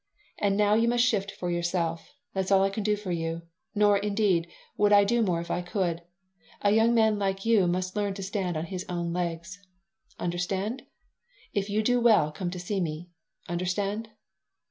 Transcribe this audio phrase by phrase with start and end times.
[0.39, 2.15] "And now you must shift for yourself.
[2.33, 3.43] That's all I can do for you.
[3.75, 6.01] Nor, indeed, would I do more if I could.
[6.63, 9.59] A young man like you must learn to stand on his own legs.
[10.17, 10.87] Understand?
[11.53, 13.11] If you do well, come to see me.
[13.47, 14.09] Understand?"